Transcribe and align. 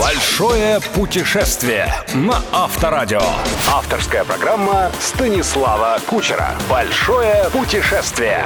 Большое 0.00 0.80
путешествие 0.94 1.94
на 2.12 2.42
Авторадио. 2.52 3.22
Авторская 3.68 4.24
программа 4.24 4.90
Станислава 4.98 5.98
Кучера. 6.06 6.56
Большое 6.68 7.48
путешествие. 7.52 8.44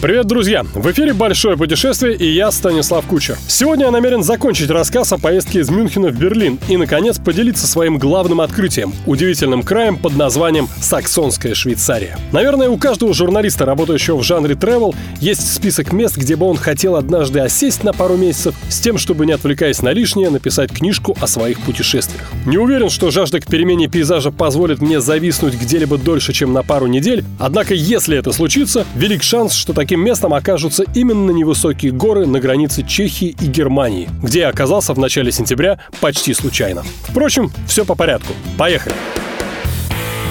Привет, 0.00 0.26
друзья! 0.26 0.62
В 0.62 0.88
эфире 0.92 1.12
«Большое 1.12 1.56
путешествие» 1.56 2.14
и 2.14 2.24
я, 2.24 2.52
Станислав 2.52 3.04
Кучер. 3.06 3.36
Сегодня 3.48 3.86
я 3.86 3.90
намерен 3.90 4.22
закончить 4.22 4.70
рассказ 4.70 5.12
о 5.12 5.18
поездке 5.18 5.58
из 5.58 5.70
Мюнхена 5.70 6.10
в 6.10 6.16
Берлин 6.16 6.60
и, 6.68 6.76
наконец, 6.76 7.18
поделиться 7.18 7.66
своим 7.66 7.98
главным 7.98 8.40
открытием– 8.40 8.94
удивительным 9.06 9.64
краем 9.64 9.96
под 9.96 10.14
названием 10.14 10.68
«Саксонская 10.80 11.52
Швейцария». 11.54 12.16
Наверное, 12.30 12.68
у 12.68 12.78
каждого 12.78 13.12
журналиста, 13.12 13.66
работающего 13.66 14.18
в 14.18 14.22
жанре 14.22 14.54
travel, 14.54 14.94
есть 15.20 15.52
список 15.52 15.92
мест, 15.92 16.16
где 16.16 16.36
бы 16.36 16.46
он 16.46 16.58
хотел 16.58 16.94
однажды 16.94 17.40
осесть 17.40 17.82
на 17.82 17.92
пару 17.92 18.16
месяцев 18.16 18.54
с 18.68 18.78
тем, 18.78 18.98
чтобы, 18.98 19.26
не 19.26 19.32
отвлекаясь 19.32 19.82
на 19.82 19.92
лишнее, 19.92 20.30
написать 20.30 20.70
книжку 20.70 21.16
о 21.20 21.26
своих 21.26 21.60
путешествиях. 21.62 22.30
Не 22.46 22.58
уверен, 22.58 22.88
что 22.88 23.10
жажда 23.10 23.40
к 23.40 23.46
перемене 23.46 23.88
пейзажа 23.88 24.30
позволит 24.30 24.80
мне 24.80 25.00
зависнуть 25.00 25.54
где-либо 25.54 25.98
дольше, 25.98 26.32
чем 26.32 26.52
на 26.52 26.62
пару 26.62 26.86
недель, 26.86 27.24
однако, 27.40 27.74
если 27.74 28.16
это 28.16 28.30
случится, 28.30 28.86
велик 28.94 29.24
шанс, 29.24 29.54
что 29.54 29.72
такие 29.72 29.87
Таким 29.88 30.04
местом 30.04 30.34
окажутся 30.34 30.84
именно 30.92 31.30
невысокие 31.30 31.92
горы 31.92 32.26
на 32.26 32.40
границе 32.40 32.86
Чехии 32.86 33.34
и 33.40 33.46
Германии, 33.46 34.10
где 34.22 34.40
я 34.40 34.50
оказался 34.50 34.92
в 34.92 34.98
начале 34.98 35.32
сентября 35.32 35.78
почти 36.02 36.34
случайно. 36.34 36.82
Впрочем, 37.04 37.50
все 37.66 37.86
по 37.86 37.94
порядку. 37.94 38.34
Поехали! 38.58 38.94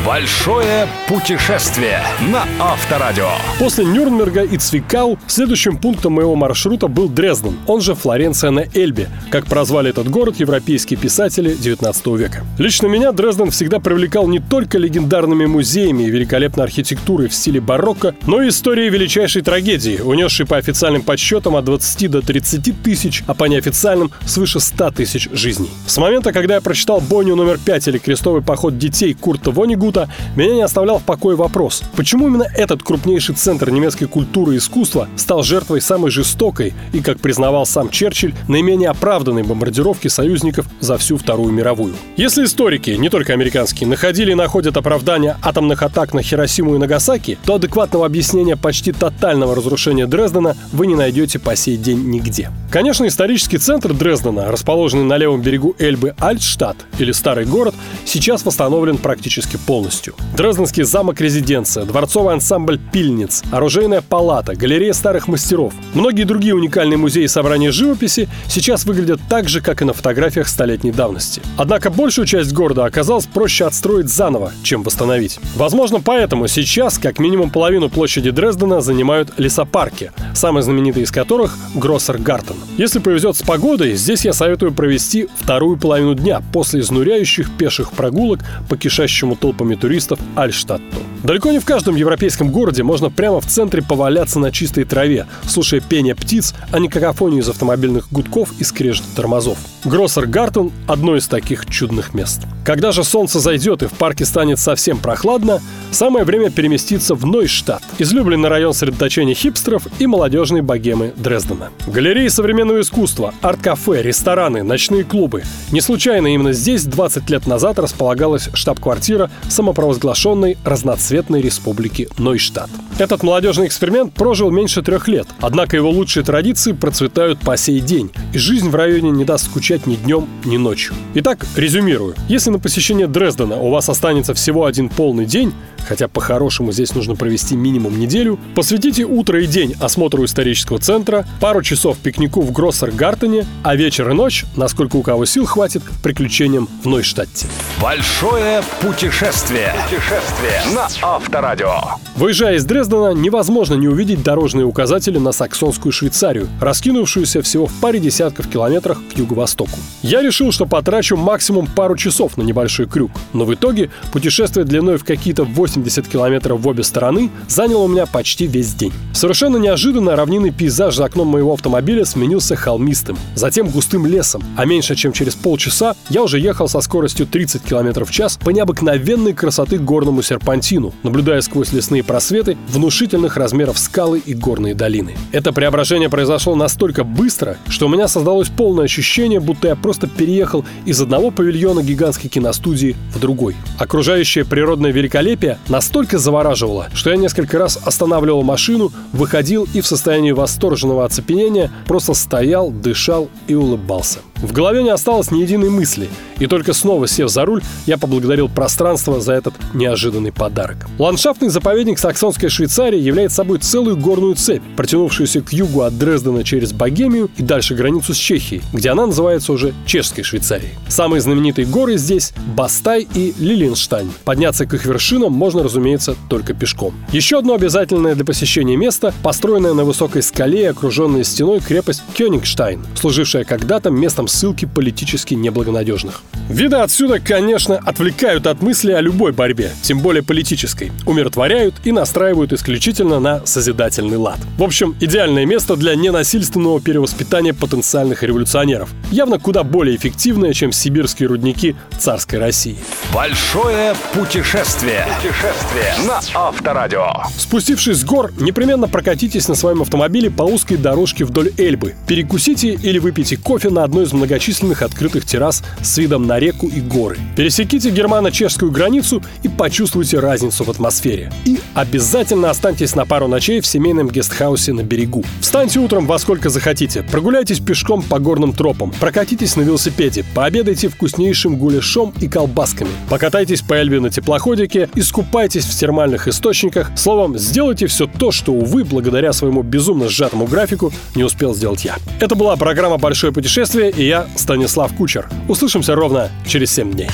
Большое 0.08 0.88
путешествие 1.10 2.00
на 2.32 2.46
Авторадио. 2.62 3.28
После 3.60 3.84
Нюрнберга 3.84 4.44
и 4.44 4.58
Цвикау 4.58 5.20
следующим 5.28 5.76
пунктом 5.76 6.14
моего 6.14 6.34
маршрута 6.34 6.88
был 6.88 7.10
Дрезден, 7.10 7.58
он 7.68 7.82
же 7.82 7.94
Флоренция 7.94 8.52
на 8.52 8.64
Эльбе, 8.74 9.10
как 9.32 9.48
прозвали 9.48 9.90
этот 9.90 10.08
город 10.10 10.38
европейские 10.38 10.98
писатели 10.98 11.54
19 11.54 12.08
века. 12.18 12.46
Лично 12.58 12.88
меня 12.88 13.12
Дрезден 13.12 13.52
всегда 13.52 13.82
привлекал 13.82 14.30
не 14.30 14.40
только 14.40 14.78
легендарными 14.78 15.46
музеями 15.46 16.04
и 16.04 16.10
великолепной 16.10 16.64
архитектурой 16.64 17.28
в 17.28 17.34
стиле 17.34 17.60
барокко, 17.60 18.16
но 18.28 18.42
и 18.42 18.48
историей 18.48 18.90
величайшей 18.90 19.42
трагедии, 19.42 20.00
унесшей 20.00 20.46
по 20.46 20.56
официальным 20.56 21.02
подсчетам 21.02 21.58
от 21.58 21.66
20 21.66 22.10
до 22.10 22.22
30 22.22 22.82
тысяч, 22.82 23.26
а 23.28 23.34
по 23.34 23.44
неофициальным 23.44 24.12
свыше 24.26 24.62
100 24.62 24.92
тысяч 24.92 25.28
жизней. 25.34 25.70
С 25.86 25.98
момента, 25.98 26.32
когда 26.32 26.56
я 26.56 26.62
прочитал 26.62 27.02
бойню 27.02 27.36
номер 27.36 27.60
5 27.64 27.90
или 27.90 27.98
крестовый 27.98 28.42
поход 28.42 28.78
детей 28.78 29.14
Курта 29.14 29.52
Вонигута, 29.52 29.97
института, 29.98 30.10
меня 30.36 30.56
не 30.56 30.62
оставлял 30.62 31.00
в 31.00 31.04
покое 31.04 31.36
вопрос, 31.36 31.84
почему 31.96 32.28
именно 32.28 32.46
этот 32.56 32.84
крупнейший 32.84 33.36
центр 33.36 33.70
немецкой 33.70 34.06
культуры 34.06 34.56
и 34.56 34.58
искусства 34.58 35.08
стал 35.16 35.44
жертвой 35.44 35.82
самой 35.82 36.12
жестокой 36.12 36.74
и, 36.94 37.02
как 37.02 37.20
признавал 37.20 37.66
сам 37.66 37.90
Черчилль, 37.90 38.36
наименее 38.48 38.90
оправданной 38.90 39.44
бомбардировки 39.44 40.08
союзников 40.08 40.68
за 40.80 40.98
всю 40.98 41.18
Вторую 41.18 41.52
мировую. 41.52 41.94
Если 42.16 42.46
историки, 42.46 42.92
не 42.92 43.10
только 43.10 43.34
американские, 43.34 43.90
находили 43.90 44.32
и 44.32 44.36
находят 44.36 44.78
оправдание 44.78 45.38
атомных 45.42 45.82
атак 45.82 46.14
на 46.14 46.22
Хиросиму 46.22 46.76
и 46.76 46.78
Нагасаки, 46.78 47.38
то 47.46 47.56
адекватного 47.56 48.06
объяснения 48.06 48.56
почти 48.56 48.92
тотального 48.92 49.56
разрушения 49.56 50.06
Дрездена 50.06 50.56
вы 50.72 50.88
не 50.88 50.96
найдете 50.96 51.40
по 51.40 51.56
сей 51.56 51.78
день 51.78 52.10
нигде. 52.10 52.52
Конечно, 52.70 53.08
исторический 53.08 53.58
центр 53.58 53.94
Дрездена, 53.94 54.52
расположенный 54.52 55.06
на 55.06 55.18
левом 55.18 55.42
берегу 55.42 55.76
Эльбы 55.80 56.14
Альтштадт, 56.20 56.78
или 57.00 57.12
Старый 57.12 57.46
город, 57.46 57.74
сейчас 58.06 58.46
восстановлен 58.46 58.98
практически 58.98 59.58
полностью 59.58 59.87
полностью. 59.88 60.16
Дрезденский 60.36 60.84
замок-резиденция, 60.84 61.86
дворцовый 61.86 62.34
ансамбль 62.34 62.80
пильниц, 62.92 63.44
оружейная 63.52 64.02
палата, 64.02 64.56
галерея 64.56 64.94
старых 64.94 65.28
мастеров. 65.28 65.74
Многие 65.94 66.24
другие 66.24 66.54
уникальные 66.56 66.98
музеи 66.98 67.26
собрания 67.28 67.72
живописи 67.72 68.28
сейчас 68.48 68.86
выглядят 68.86 69.20
так 69.30 69.48
же, 69.50 69.62
как 69.62 69.82
и 69.82 69.86
на 69.86 69.94
фотографиях 69.94 70.48
столетней 70.48 70.92
давности. 70.92 71.42
Однако 71.58 71.90
большую 71.90 72.26
часть 72.26 72.54
города 72.54 72.86
оказалось 72.86 73.26
проще 73.26 73.66
отстроить 73.66 74.10
заново, 74.10 74.52
чем 74.64 74.84
восстановить. 74.84 75.40
Возможно, 75.56 76.00
поэтому 76.02 76.48
сейчас 76.48 76.98
как 76.98 77.20
минимум 77.20 77.50
половину 77.50 77.90
площади 77.90 78.32
Дрездена 78.32 78.82
занимают 78.82 79.34
лесопарки, 79.38 80.12
самый 80.36 80.64
знаменитый 80.64 81.04
из 81.04 81.12
которых– 81.12 81.58
Гроссер-Гартен. 81.76 82.56
Если 82.78 83.00
повезет 83.00 83.38
с 83.38 83.42
погодой, 83.42 83.96
здесь 83.96 84.26
я 84.26 84.34
советую 84.34 84.74
провести 84.74 85.28
вторую 85.36 85.78
половину 85.78 86.14
дня 86.14 86.42
после 86.52 86.82
изнуряющих 86.82 87.56
пеших 87.58 87.92
прогулок 87.92 88.40
по 88.70 88.78
кишащему 88.78 89.36
толпами 89.36 89.77
туристов 89.80 90.20
Альштадту. 90.36 90.98
Далеко 91.24 91.52
не 91.52 91.60
в 91.60 91.66
каждом 91.66 91.96
европейском 91.96 92.52
городе 92.52 92.84
можно 92.84 93.10
прямо 93.10 93.42
в 93.42 93.48
центре 93.48 93.82
поваляться 93.82 94.40
на 94.40 94.52
чистой 94.52 94.84
траве, 94.84 95.26
слушая 95.48 95.82
пение 95.82 96.14
птиц, 96.14 96.54
а 96.72 96.80
не 96.80 96.90
какофонию 96.90 97.42
из 97.42 97.50
автомобильных 97.50 98.08
гудков 98.12 98.54
и 98.60 98.64
скрежет 98.64 99.04
тормозов. 99.16 99.58
Гроссер-Гартен– 99.84 100.72
одно 100.88 101.16
из 101.16 101.28
таких 101.28 101.66
чудных 101.66 102.14
мест. 102.14 102.42
Когда 102.64 102.92
же 102.92 103.04
солнце 103.04 103.40
зайдет 103.40 103.82
и 103.82 103.88
в 103.88 103.94
парке 103.94 104.26
станет 104.26 104.60
совсем 104.60 104.98
прохладно, 104.98 105.62
самое 105.92 106.24
время 106.24 106.52
переместиться 106.52 107.16
в 107.16 107.26
Нойштадт, 107.26 107.82
излюбленный 107.98 108.50
район 108.50 108.74
сосредоточения 108.74 109.34
хипстеров 109.34 109.88
и 110.00 110.06
молодежной 110.06 110.62
богемы 110.62 111.14
Дрездена. 111.16 111.70
Галереи 111.88 112.28
современного 112.28 112.82
искусства, 112.82 113.34
арт-кафе, 113.42 114.04
рестораны, 114.04 114.64
ночные 114.64 115.04
клубы. 115.04 115.44
Не 115.72 115.82
случайно 115.82 116.28
именно 116.28 116.52
здесь 116.52 116.84
20 116.84 117.30
лет 117.30 117.48
назад 117.48 117.80
располагалась 117.80 118.50
штаб-квартира 118.54 119.32
самопровозглашенной 119.50 120.58
разноцветной 120.64 121.07
республики 121.12 122.08
Нойштадт. 122.18 122.70
Этот 122.98 123.24
молодежный 123.24 123.68
эксперимент 123.68 124.14
прожил 124.14 124.50
меньше 124.50 124.82
трех 124.82 125.08
лет, 125.08 125.28
однако 125.40 125.76
его 125.76 125.90
лучшие 125.90 126.24
традиции 126.24 126.72
процветают 126.72 127.40
по 127.40 127.56
сей 127.58 127.80
день, 127.80 128.12
и 128.34 128.38
жизнь 128.38 128.70
в 128.70 128.76
районе 128.76 129.12
не 129.12 129.24
даст 129.24 129.46
скучать 129.46 129.86
ни 129.86 129.96
днем, 129.96 130.28
ни 130.46 130.58
ночью. 130.58 130.96
Итак, 131.14 131.46
резюмирую. 131.56 132.16
Если 132.28 132.50
на 132.50 132.60
посещение 132.60 133.08
Дрездена 133.08 133.58
у 133.58 133.70
вас 133.70 133.90
останется 133.90 134.34
всего 134.34 134.66
один 134.66 134.90
полный 134.90 135.26
день, 135.26 135.54
хотя 135.88 136.08
по-хорошему 136.08 136.72
здесь 136.72 136.94
нужно 136.96 137.16
провести 137.16 137.56
минимум 137.56 138.00
неделю, 138.00 138.40
посвятите 138.56 139.06
утро 139.06 139.42
и 139.42 139.48
день 139.48 139.76
осмотру 139.80 140.26
исторического 140.26 140.80
центра, 140.80 141.26
пару 141.40 141.62
часов 141.62 141.98
пикнику 141.98 142.42
в 142.42 142.52
Гроссер-Гартене, 142.52 143.46
а 143.64 143.76
вечер 143.76 144.10
и 144.10 144.14
ночь, 144.14 144.46
насколько 144.56 144.96
у 144.96 145.02
кого 145.02 145.26
сил 145.26 145.46
хватит, 145.46 145.84
приключениям 146.04 146.68
в 146.84 146.88
Нойштадте. 146.88 147.48
Большое 147.82 148.64
путешествие. 148.82 149.74
Путешествие 149.90 150.62
на 150.76 150.90
Авторадио. 151.02 151.72
Выезжая 152.16 152.56
из 152.56 152.66
Дрездена, 152.66 153.14
невозможно 153.14 153.76
не 153.76 153.88
увидеть 153.88 154.24
дорожные 154.24 154.66
указатели 154.66 155.20
на 155.20 155.32
саксонскую 155.32 155.92
Швейцарию, 155.92 156.50
раскинувшуюся 156.60 157.42
всего 157.42 157.68
в 157.68 157.74
паре 157.80 158.00
десятков 158.00 158.48
километрах 158.50 159.00
к 159.14 159.18
юго-востоку. 159.18 159.80
Я 160.02 160.22
решил, 160.22 160.52
что 160.52 160.66
потрачу 160.66 161.16
максимум 161.16 161.68
пару 161.68 161.96
часов 161.96 162.36
на 162.38 162.42
небольшой 162.42 162.88
крюк, 162.88 163.12
но 163.34 163.46
в 163.46 163.54
итоге 163.54 163.92
путешествие 164.12 164.66
длиной 164.66 164.98
в 164.98 165.06
какие-то 165.06 165.44
8 165.44 165.78
80 165.78 166.08
километров 166.08 166.60
в 166.60 166.68
обе 166.68 166.84
стороны 166.84 167.30
заняло 167.48 167.84
у 167.84 167.88
меня 167.88 168.06
почти 168.06 168.48
весь 168.48 168.74
день. 168.74 168.94
Совершенно 169.14 169.58
неожиданно 169.58 170.16
равнинный 170.16 170.52
пейзаж 170.52 170.96
за 170.96 171.06
окном 171.06 171.28
моего 171.28 171.54
автомобиля 171.54 172.06
сменился 172.06 172.56
холмистым, 172.56 173.18
затем 173.36 173.70
густым 173.70 174.06
лесом, 174.06 174.44
а 174.56 174.66
меньше 174.66 174.96
чем 174.96 175.12
через 175.14 175.36
полчаса 175.36 175.96
я 176.10 176.24
уже 176.24 176.40
ехал 176.40 176.68
со 176.68 176.82
скоростью 176.82 177.28
30 177.28 177.64
км 177.64 178.06
в 178.06 178.12
час 178.12 178.38
по 178.38 178.50
необыкновенной 178.50 179.34
красоты 179.34 179.78
горному 179.78 180.22
серпантину, 180.22 180.87
наблюдая 181.04 181.42
сквозь 181.42 181.74
лесные 181.74 182.04
просветы 182.04 182.58
внушительных 182.68 183.38
размеров 183.38 183.78
скалы 183.78 184.22
и 184.26 184.34
горные 184.34 184.74
долины. 184.74 185.16
Это 185.32 185.54
преображение 185.54 186.10
произошло 186.10 186.56
настолько 186.56 187.04
быстро, 187.04 187.58
что 187.68 187.88
у 187.88 187.90
меня 187.90 188.08
создалось 188.08 188.50
полное 188.50 188.86
ощущение, 188.86 189.40
будто 189.40 189.70
я 189.70 189.76
просто 189.76 190.08
переехал 190.08 190.66
из 190.86 191.02
одного 191.02 191.32
павильона 191.32 191.82
гигантской 191.82 192.30
киностудии 192.30 192.96
в 193.14 193.20
другой. 193.20 193.56
Окружающее 193.78 194.46
природное 194.46 194.92
великолепие 194.92 195.58
настолько 195.68 196.18
завораживало, 196.18 196.88
что 196.94 197.10
я 197.10 197.18
несколько 197.18 197.58
раз 197.58 197.78
останавливал 197.84 198.44
машину, 198.44 198.92
выходил 199.14 199.68
и 199.74 199.82
в 199.82 199.88
состоянии 199.88 200.32
восторженного 200.32 201.06
оцепенения 201.06 201.72
просто 201.86 202.14
стоял, 202.14 202.72
дышал 202.72 203.30
и 203.48 203.56
улыбался. 203.56 204.20
В 204.42 204.52
голове 204.52 204.84
не 204.84 204.90
осталось 204.90 205.32
ни 205.32 205.42
единой 205.42 205.70
мысли, 205.70 206.10
и 206.40 206.46
только 206.46 206.74
снова 206.74 207.08
сев 207.08 207.30
за 207.30 207.46
руль, 207.46 207.64
я 207.86 207.98
поблагодарил 207.98 208.50
пространство 208.50 209.20
за 209.20 209.34
этот 209.34 209.56
неожиданный 209.74 210.32
подарок. 210.32 210.88
Ландшафтный 211.00 211.50
заповедник 211.50 211.98
Саксонской 211.98 212.50
Швейцарии 212.50 213.00
является 213.00 213.38
собой 213.38 213.60
целую 213.60 213.98
горную 213.98 214.36
цепь, 214.36 214.62
протянувшуюся 214.76 215.42
к 215.42 215.54
югу 215.54 215.82
от 215.82 215.98
Дрездена 215.98 216.44
через 216.44 216.72
Богемию 216.72 217.30
и 217.38 217.44
дальше 217.44 217.74
границу 217.74 218.14
с 218.14 218.18
Чехией, 218.18 218.62
где 218.74 218.90
она 218.90 219.08
называется 219.08 219.52
уже 219.52 219.74
Чешской 219.86 220.24
Швейцарией. 220.24 220.74
Самые 220.88 221.22
знаменитые 221.22 221.66
горы 221.66 221.98
здесь– 221.98 222.34
Бастай 222.56 223.08
и 223.14 223.34
Лилинштайн. 223.40 224.12
Подняться 224.24 224.66
к 224.66 224.74
их 224.74 224.86
вершинам 224.86 225.34
можно, 225.34 225.64
разумеется, 225.64 226.16
только 226.30 226.54
пешком. 226.54 226.94
Еще 227.12 227.40
одно 227.40 227.56
обязательное 227.56 228.16
для 228.16 228.26
посещения 228.26 228.78
место– 228.78 229.14
построенная 229.24 229.74
на 229.74 229.84
высокой 229.84 230.22
скале 230.22 230.62
и 230.62 230.66
окруженная 230.66 231.24
стеной 231.24 231.60
крепость 231.60 232.04
Кёнигштайн, 232.14 232.86
служившая 232.96 233.44
когда-то 233.44 233.90
местом 233.90 234.27
чем 234.28 234.38
ссылки 234.38 234.66
политически 234.66 235.34
неблагонадежных. 235.34 236.22
Виды 236.50 236.78
отсюда, 236.78 237.20
конечно, 237.20 237.78
отвлекают 237.78 238.48
от 238.48 238.62
мысли 238.62 238.92
о 238.92 239.02
любой 239.02 239.32
борьбе, 239.32 239.72
тем 239.82 240.00
более 240.00 240.24
политической, 240.24 240.92
умиротворяют 241.06 241.76
и 241.84 241.92
настраивают 241.92 242.54
исключительно 242.54 243.20
на 243.20 243.46
созидательный 243.46 244.18
лад. 244.18 244.40
В 244.58 244.64
общем, 244.64 244.96
идеальное 245.00 245.46
место 245.46 245.76
для 245.76 245.96
ненасильственного 245.96 246.80
перевоспитания 246.80 247.54
потенциальных 247.54 248.24
революционеров. 248.24 248.90
Явно 249.12 249.40
куда 249.40 249.64
более 249.64 249.96
эффективное, 249.96 250.54
чем 250.54 250.72
сибирские 250.72 251.28
рудники 251.30 251.76
царской 252.00 252.40
России. 252.40 252.78
Большое 253.14 253.96
путешествие. 254.14 255.06
Путешествие 255.18 255.94
на 256.08 256.22
Авторадио. 256.34 257.08
Спустившись 257.38 257.98
с 257.98 258.06
гор, 258.06 258.32
непременно 258.40 258.88
прокатитесь 258.88 259.48
на 259.48 259.56
своем 259.56 259.82
автомобиле 259.82 260.30
по 260.30 260.44
узкой 260.44 260.78
дорожке 260.78 261.26
вдоль 261.26 261.52
Эльбы. 261.58 261.96
Перекусите 262.08 262.70
или 262.74 263.00
выпейте 263.00 263.38
кофе 263.38 263.70
на 263.70 263.84
одной 263.84 264.06
из 264.06 264.14
многочисленных 264.18 264.82
открытых 264.82 265.26
террас 265.26 265.64
с 265.82 265.98
видом 265.98 266.28
на 266.28 266.40
реку 266.40 266.68
и 266.68 266.82
горы. 266.82 267.18
Пересеките 267.36 267.90
германо-чешскую 267.90 268.72
границу 268.72 269.24
и 269.44 269.48
почувствуйте 269.48 270.20
разницу 270.20 270.64
в 270.64 270.70
атмосфере. 270.70 271.32
И 271.46 271.60
обязательно 271.74 272.50
останьтесь 272.50 272.96
на 272.96 273.06
пару 273.06 273.28
ночей 273.28 273.62
в 273.62 273.68
семейном 273.68 274.10
гестхаусе 274.10 274.74
на 274.74 274.82
берегу. 274.82 275.24
Встаньте 275.40 275.80
утром 275.80 276.06
во 276.06 276.20
сколько 276.20 276.50
захотите, 276.50 277.04
прогуляйтесь 277.04 277.60
пешком 277.60 278.02
по 278.02 278.20
горным 278.20 278.54
тропам, 278.54 278.92
прокатитесь 279.00 279.56
на 279.56 279.62
велосипеде, 279.62 280.26
пообедайте 280.34 280.90
вкуснейшим 280.90 281.56
гуляшом 281.56 282.14
и 282.20 282.28
колбасками, 282.28 282.90
покатайтесь 283.10 283.62
по 283.62 283.76
Эльбе 283.76 284.00
на 284.00 284.10
теплоходике, 284.10 284.90
искупайтесь 284.96 285.66
в 285.66 285.78
термальных 285.78 286.28
источниках, 286.28 286.92
словом, 286.96 287.38
сделайте 287.38 287.88
все 287.88 288.08
то, 288.08 288.32
что, 288.32 288.54
увы, 288.54 288.84
благодаря 288.84 289.34
своему 289.34 289.64
безумно 289.64 290.10
сжатому 290.10 290.48
графику 290.48 290.92
не 291.16 291.24
успел 291.24 291.54
сделать 291.54 291.86
я. 291.86 291.96
Это 292.20 292.36
была 292.36 292.56
программа 292.56 292.98
«Большое 292.98 293.32
путешествие» 293.32 293.92
и 293.92 294.04
я, 294.08 294.28
Станислав 294.36 294.96
Кучер. 294.96 295.30
Услышимся 295.48 295.96
ровно 295.96 296.30
через 296.48 296.74
7 296.74 296.92
дней. 296.92 297.10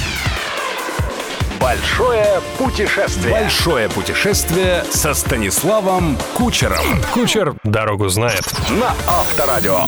Большое 1.59 2.41
путешествие. 2.57 3.31
Большое 3.31 3.89
путешествие 3.89 4.83
со 4.91 5.13
Станиславом 5.13 6.17
Кучером. 6.33 6.85
Кучер 7.13 7.55
дорогу 7.63 8.09
знает. 8.09 8.43
На 8.69 8.93
Авторадио. 9.07 9.79